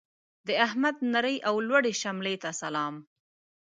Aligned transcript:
د 0.47 0.49
احمد 0.65 0.95
نرې 1.13 1.35
او 1.47 1.55
لوړې 1.67 1.93
شملې 2.01 2.35
ته 2.43 2.49
سلام. 2.61 2.95